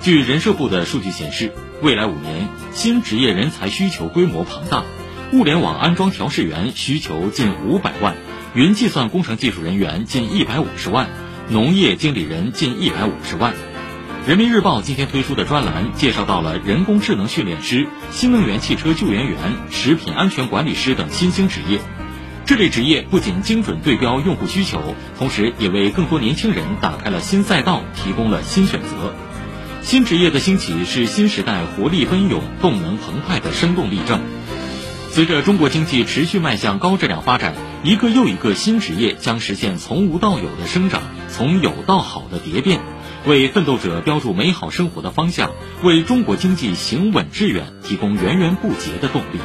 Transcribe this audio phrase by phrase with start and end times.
[0.00, 1.52] 据人社部的数据显示，
[1.82, 4.84] 未来五年新职业人才需求规模庞大，
[5.32, 8.14] 物联网安装调试员需求近五百万，
[8.54, 11.08] 云计算工程技术人员近一百五十万，
[11.48, 13.54] 农业经理人近一百五十万。
[14.24, 19.36] 人民日报今天推出的专栏介绍到了人工智能训练师、新能源汽车救援员、
[19.70, 21.80] 食品安全管理师等新兴职业。
[22.46, 29.12] 这类职业不仅精准对标用户需求，同时也为更多年轻人打开了新赛道，提供了新选择。
[29.82, 34.20] 新职业的兴起是新时代活力奔涌、动能澎湃的生动例证。
[35.10, 42.80] 随着中国经济持续迈向高质量发展，一个又一个新职业将实现从无到有的生长，从有到好的蝶变，
[43.26, 45.52] 为奋斗者标注美好生活的方向，
[45.82, 49.38] 为中国经济行稳致远提供源源不竭的动力。